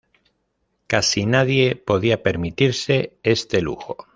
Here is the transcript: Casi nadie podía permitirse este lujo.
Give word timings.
Casi 0.87 1.27
nadie 1.27 1.75
podía 1.75 2.23
permitirse 2.23 3.19
este 3.21 3.61
lujo. 3.61 4.07